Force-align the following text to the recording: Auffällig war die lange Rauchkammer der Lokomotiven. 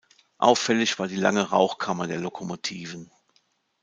Auffällig 0.39 0.97
war 0.97 1.07
die 1.07 1.15
lange 1.15 1.51
Rauchkammer 1.51 2.07
der 2.07 2.19
Lokomotiven. 2.19 3.11